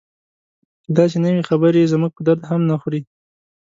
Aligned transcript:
که 0.83 0.89
داسې 0.97 1.17
نه 1.23 1.29
وي 1.33 1.43
خبرې 1.49 1.77
یې 1.81 1.91
زموږ 1.93 2.11
په 2.15 2.21
درد 2.27 2.41
هم 2.49 2.61
نه 2.69 2.75
خوري. 2.81 3.01